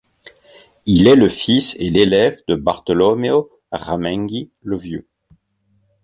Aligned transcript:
Il 0.87 1.07
est 1.07 1.15
le 1.15 1.29
fils 1.29 1.75
et 1.79 1.91
l'élève 1.91 2.41
de 2.47 2.55
Bartolommeo 2.55 3.51
Ramenghi 3.71 4.49
le 4.63 4.75
Vieux. 4.75 5.07